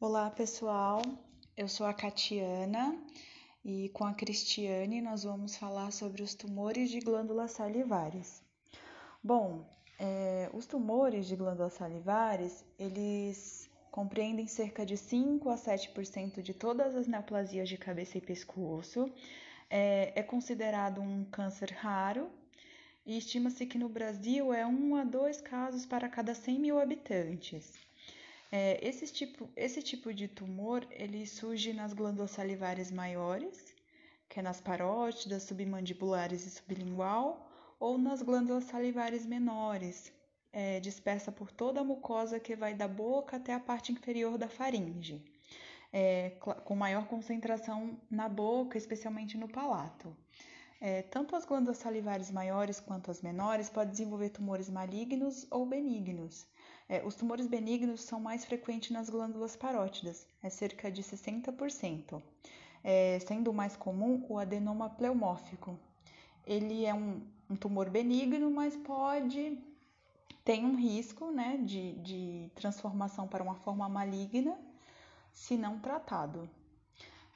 [0.00, 1.02] Olá, pessoal.
[1.56, 2.96] Eu sou a Catiana
[3.64, 8.40] e com a Cristiane nós vamos falar sobre os tumores de glândulas salivares.
[9.20, 16.54] Bom, é, os tumores de glândulas salivares, eles compreendem cerca de 5 a 7% de
[16.54, 19.12] todas as neoplasias de cabeça e pescoço.
[19.68, 22.30] É, é considerado um câncer raro
[23.04, 27.87] e estima-se que no Brasil é 1 a 2 casos para cada 100 mil habitantes.
[28.50, 33.74] É, esse, tipo, esse tipo de tumor ele surge nas glândulas salivares maiores,
[34.28, 37.46] que é nas parótidas, submandibulares e sublingual,
[37.78, 40.12] ou nas glândulas salivares menores,
[40.52, 44.48] é, dispersa por toda a mucosa que vai da boca até a parte inferior da
[44.48, 45.22] faringe,
[45.92, 50.16] é, com maior concentração na boca, especialmente no palato.
[50.80, 56.46] É, tanto as glândulas salivares maiores quanto as menores podem desenvolver tumores malignos ou benignos.
[56.88, 62.22] É, os tumores benignos são mais frequentes nas glândulas parótidas, é cerca de 60%,
[62.84, 65.78] é, sendo o mais comum o adenoma pleomórfico.
[66.46, 69.58] Ele é um, um tumor benigno, mas pode
[70.44, 74.56] tem um risco né, de, de transformação para uma forma maligna
[75.30, 76.48] se não tratado.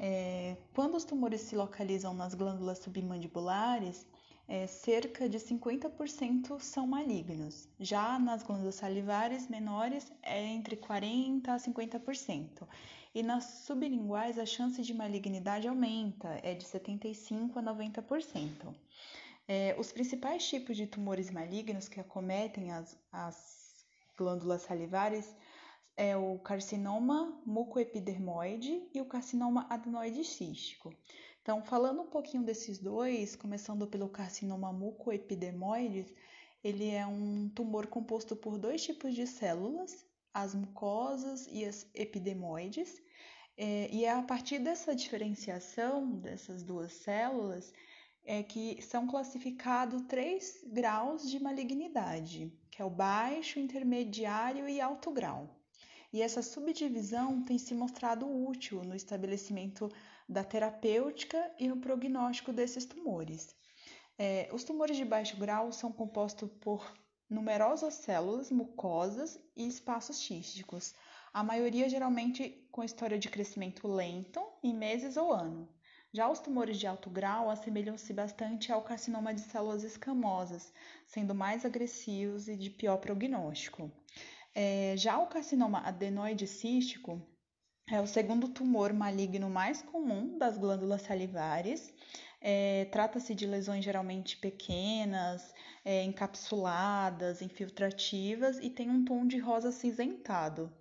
[0.00, 4.06] É, quando os tumores se localizam nas glândulas submandibulares,
[4.46, 7.68] é, cerca de 50% são malignos.
[7.80, 12.66] Já nas glândulas salivares menores é entre 40% a 50%.
[13.14, 18.74] E nas sublinguais a chance de malignidade aumenta, é de 75% a 90%.
[19.48, 23.84] É, os principais tipos de tumores malignos que acometem as, as
[24.16, 25.34] glândulas salivares
[25.98, 30.94] é o carcinoma mucoepidermoide e o carcinoma adenoide cístico.
[31.42, 36.06] Então, falando um pouquinho desses dois, começando pelo carcinoma mucoepidermoides,
[36.62, 43.02] ele é um tumor composto por dois tipos de células, as mucosas e as epidermoides,
[43.56, 47.72] é, e é a partir dessa diferenciação dessas duas células
[48.24, 55.10] é que são classificados três graus de malignidade, que é o baixo, intermediário e alto
[55.10, 55.58] grau.
[56.12, 59.90] E essa subdivisão tem se mostrado útil no estabelecimento
[60.28, 63.54] da terapêutica e no prognóstico desses tumores.
[64.18, 66.94] É, os tumores de baixo grau são compostos por
[67.28, 70.94] numerosas células mucosas e espaços císticos,
[71.32, 75.68] a maioria geralmente com história de crescimento lento em meses ou ano.
[76.10, 80.72] Já os tumores de alto grau assemelham-se bastante ao carcinoma de células escamosas,
[81.06, 83.92] sendo mais agressivos e de pior prognóstico.
[84.60, 87.22] É, já o carcinoma adenoide cístico
[87.88, 91.94] é o segundo tumor maligno mais comum das glândulas salivares.
[92.40, 95.54] É, Trata-se de lesões geralmente pequenas,
[95.84, 100.72] é, encapsuladas, infiltrativas e tem um tom de rosa cinzentado.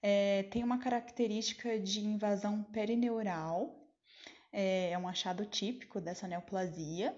[0.00, 3.78] É, tem uma característica de invasão perineural,
[4.50, 7.14] é, é um achado típico dessa neoplasia.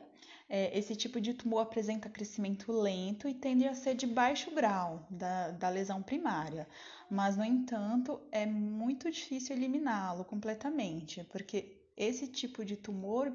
[0.53, 5.07] É, esse tipo de tumor apresenta crescimento lento e tende a ser de baixo grau
[5.09, 6.67] da, da lesão primária
[7.11, 13.35] mas no entanto é muito difícil eliminá-lo completamente, porque esse tipo de tumor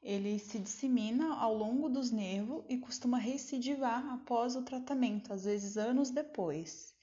[0.00, 5.76] ele se dissemina ao longo dos nervos e costuma recidivar após o tratamento, às vezes
[5.76, 6.94] anos depois.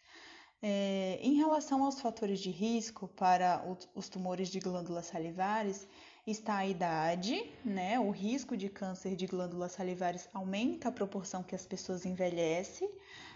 [0.61, 3.61] É, em relação aos fatores de risco para
[3.93, 5.85] os tumores de glândulas salivares,
[6.25, 7.99] está a idade, né?
[7.99, 12.89] O risco de câncer de glândulas salivares aumenta a proporção que as pessoas envelhecem,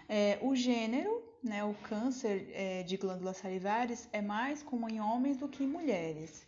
[0.08, 5.36] é, o gênero, né, o câncer é, de glândulas salivares é mais comum em homens
[5.36, 6.46] do que em mulheres.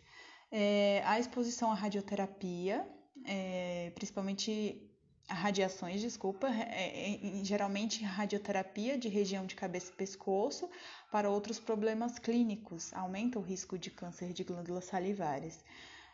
[0.51, 2.85] É, a exposição à radioterapia,
[3.23, 4.89] é, principalmente
[5.29, 10.67] a radiações, desculpa, é, é, geralmente radioterapia de região de cabeça e pescoço
[11.11, 15.63] para outros problemas clínicos, aumenta o risco de câncer de glândulas salivares.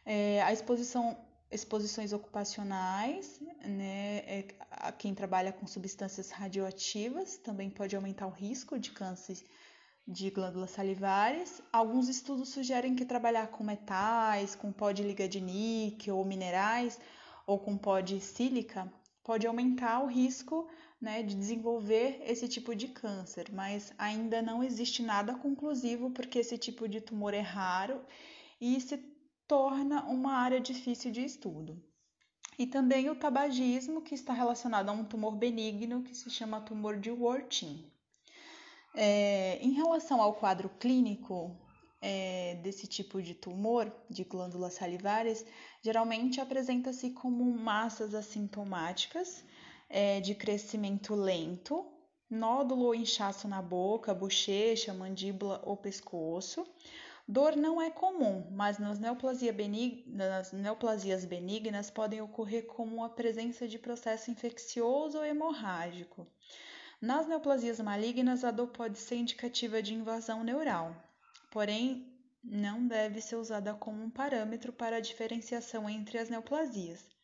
[0.09, 1.18] É, a exposição
[1.51, 4.47] exposições ocupacionais, né, é,
[4.97, 9.38] quem trabalha com substâncias radioativas também pode aumentar o risco de câncer
[10.07, 11.62] de glândulas salivares.
[11.72, 16.97] Alguns estudos sugerem que trabalhar com metais, com pó de liga de níquel ou minerais,
[17.46, 18.90] ou com pó de sílica,
[19.23, 20.70] pode aumentar o risco
[21.02, 26.58] né, de desenvolver esse tipo de câncer, mas ainda não existe nada conclusivo porque esse
[26.58, 28.02] tipo de tumor é raro
[28.59, 29.16] e se
[29.47, 31.82] torna uma área difícil de estudo.
[32.59, 36.99] E também o tabagismo, que está relacionado a um tumor benigno que se chama tumor
[36.99, 37.90] de Wartin.
[38.96, 41.55] É, em relação ao quadro clínico
[42.02, 45.46] é, desse tipo de tumor, de glândulas salivares,
[45.84, 49.44] geralmente apresenta-se como massas assintomáticas
[49.88, 51.85] é, de crescimento lento,
[52.29, 56.67] nódulo ou inchaço na boca, bochecha, mandíbula ou pescoço,
[57.29, 60.06] Dor não é comum, mas nas, neoplasia benig...
[60.08, 66.26] nas neoplasias benignas podem ocorrer como a presença de processo infeccioso ou hemorrágico.
[67.02, 70.96] Nas neoplasias malignas, a dor pode ser indicativa de invasão neural,
[71.52, 77.16] porém não deve ser usada como um parâmetro para a diferenciação entre as neoplasias.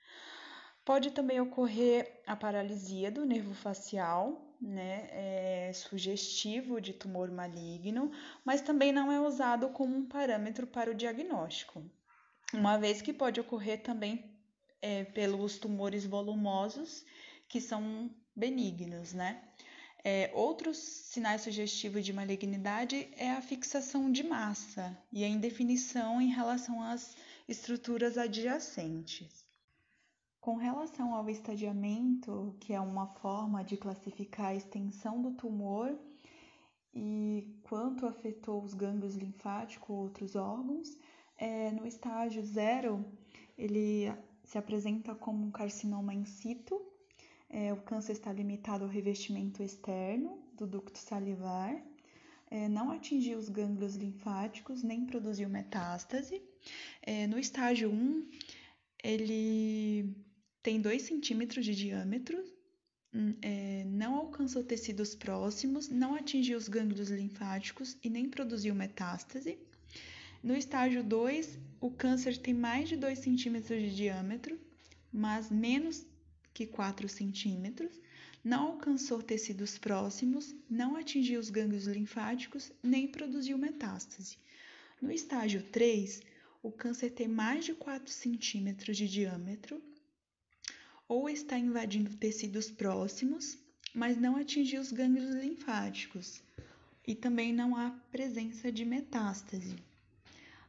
[0.85, 8.11] Pode também ocorrer a paralisia do nervo facial, né, é sugestivo de tumor maligno,
[8.43, 11.83] mas também não é usado como um parâmetro para o diagnóstico,
[12.53, 14.33] uma vez que pode ocorrer também
[14.81, 17.05] é, pelos tumores volumosos,
[17.47, 19.41] que são benignos, né?
[20.03, 26.27] É, outros sinais sugestivos de malignidade é a fixação de massa e a indefinição em
[26.27, 27.15] relação às
[27.47, 29.42] estruturas adjacentes.
[30.43, 35.97] Com relação ao estadiamento, que é uma forma de classificar a extensão do tumor
[36.93, 40.97] e quanto afetou os gânglios linfáticos ou outros órgãos,
[41.37, 43.05] é, no estágio zero,
[43.57, 44.13] ele
[44.43, 46.77] se apresenta como um carcinoma in situ,
[47.49, 51.81] é, o câncer está limitado ao revestimento externo do ducto salivar,
[52.51, 56.41] é, não atingiu os gânglios linfáticos nem produziu metástase.
[57.01, 58.29] É, no estágio 1,
[59.01, 60.32] ele
[60.63, 62.41] tem 2 centímetros de diâmetro,
[63.13, 69.59] hum, é, não alcançou tecidos próximos, não atingiu os gânglios linfáticos e nem produziu metástase.
[70.41, 74.57] No estágio 2, o câncer tem mais de 2 centímetros de diâmetro,
[75.11, 76.05] mas menos
[76.53, 77.99] que 4 centímetros,
[78.43, 84.37] não alcançou tecidos próximos, não atingiu os gânglios linfáticos, nem produziu metástase.
[85.01, 86.21] No estágio 3,
[86.61, 89.81] o câncer tem mais de 4 centímetros de diâmetro,
[91.07, 93.57] ou está invadindo tecidos próximos,
[93.93, 96.41] mas não atingiu os gânglios linfáticos,
[97.05, 99.75] e também não há presença de metástase.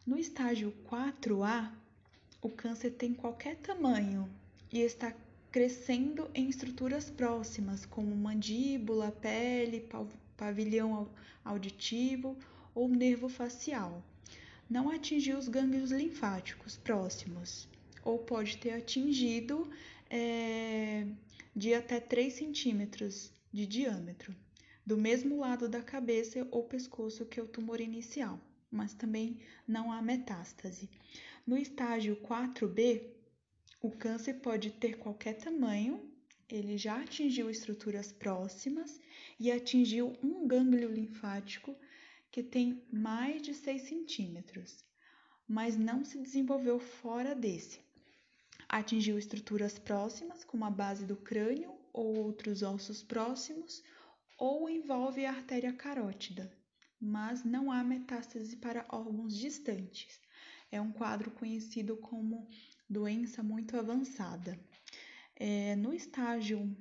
[0.06, 1.72] No estágio 4A,
[2.42, 4.28] o câncer tem qualquer tamanho
[4.70, 5.14] e está
[5.50, 9.88] crescendo em estruturas próximas, como mandíbula, pele,
[10.36, 11.08] pavilhão
[11.44, 12.36] auditivo
[12.74, 14.02] ou nervo facial.
[14.68, 17.68] Não atingiu os gânglios linfáticos próximos,
[18.02, 19.70] ou pode ter atingido
[20.10, 21.06] é,
[21.54, 24.34] de até 3 centímetros de diâmetro,
[24.84, 28.40] do mesmo lado da cabeça ou pescoço que o tumor inicial,
[28.70, 30.90] mas também não há metástase.
[31.46, 33.02] No estágio 4B,
[33.80, 36.10] o câncer pode ter qualquer tamanho,
[36.48, 39.00] ele já atingiu estruturas próximas
[39.38, 41.74] e atingiu um gânglio linfático
[42.30, 44.84] que tem mais de 6 centímetros,
[45.46, 47.83] mas não se desenvolveu fora desse
[48.68, 53.82] atingiu estruturas próximas, como a base do crânio ou outros ossos próximos,
[54.38, 56.52] ou envolve a artéria carótida,
[57.00, 60.20] mas não há metástase para órgãos distantes.
[60.70, 62.48] É um quadro conhecido como
[62.88, 64.58] doença muito avançada.
[65.36, 66.76] É, no estágio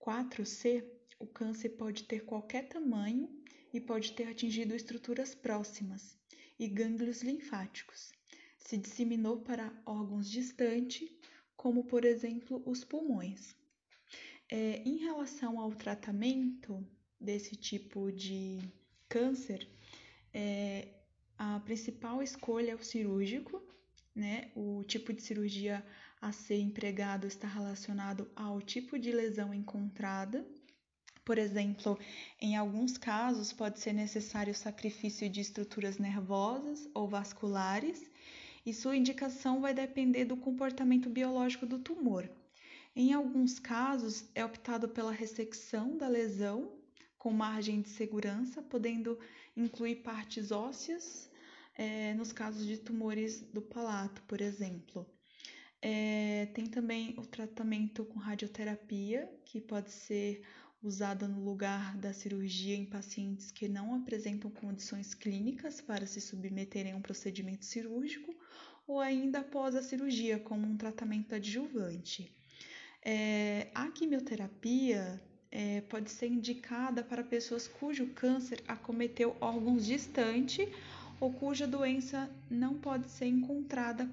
[0.00, 0.84] 4C,
[1.18, 3.28] o câncer pode ter qualquer tamanho
[3.72, 6.16] e pode ter atingido estruturas próximas
[6.58, 8.17] e gânglios linfáticos
[8.68, 11.08] se disseminou para órgãos distantes,
[11.56, 13.56] como por exemplo os pulmões.
[14.46, 16.86] É, em relação ao tratamento
[17.18, 18.58] desse tipo de
[19.08, 19.66] câncer,
[20.34, 20.86] é,
[21.38, 23.62] a principal escolha é o cirúrgico,
[24.14, 24.50] né?
[24.54, 25.82] O tipo de cirurgia
[26.20, 30.46] a ser empregado está relacionado ao tipo de lesão encontrada.
[31.24, 31.98] Por exemplo,
[32.38, 38.10] em alguns casos pode ser necessário o sacrifício de estruturas nervosas ou vasculares
[38.68, 42.28] e sua indicação vai depender do comportamento biológico do tumor.
[42.94, 46.70] Em alguns casos, é optado pela ressecção da lesão
[47.16, 49.18] com margem de segurança, podendo
[49.56, 51.30] incluir partes ósseas,
[51.76, 55.06] é, nos casos de tumores do palato, por exemplo.
[55.80, 60.42] É, tem também o tratamento com radioterapia, que pode ser
[60.82, 66.92] usada no lugar da cirurgia em pacientes que não apresentam condições clínicas para se submeterem
[66.92, 68.36] a um procedimento cirúrgico
[68.88, 72.34] ou ainda após a cirurgia, como um tratamento adjuvante.
[73.04, 80.68] É, a quimioterapia é, pode ser indicada para pessoas cujo câncer acometeu órgãos distantes
[81.20, 84.10] ou cuja doença não pode ser encontrada,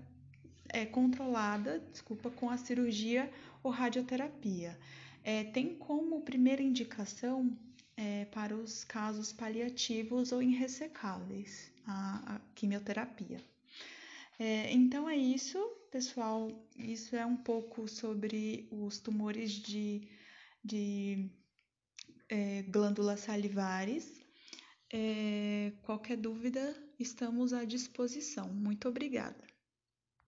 [0.70, 3.32] é, controlada, desculpa, com a cirurgia
[3.64, 4.78] ou radioterapia.
[5.24, 7.58] É, tem como primeira indicação
[7.96, 13.40] é, para os casos paliativos ou irressecáveis a, a quimioterapia.
[14.40, 15.58] É, então é isso,
[15.92, 16.50] pessoal.
[16.78, 20.10] Isso é um pouco sobre os tumores de,
[20.64, 21.30] de
[22.30, 24.22] é, glândulas salivares.
[24.94, 28.50] É, qualquer dúvida, estamos à disposição.
[28.54, 29.55] Muito obrigada.